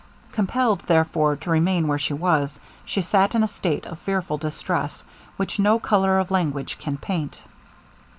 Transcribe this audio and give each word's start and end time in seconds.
Compelled, 0.31 0.79
therefore, 0.87 1.35
to 1.35 1.51
remain 1.51 1.87
where 1.87 1.99
she 1.99 2.15
was, 2.15 2.59
she 2.83 3.03
sat 3.03 3.35
in 3.35 3.43
a 3.43 3.47
state 3.47 3.85
of 3.85 3.99
fearful 3.99 4.39
distress, 4.39 5.03
which 5.37 5.59
no 5.59 5.77
colour 5.77 6.17
of 6.17 6.31
language 6.31 6.79
can 6.79 6.97
paint. 6.97 7.43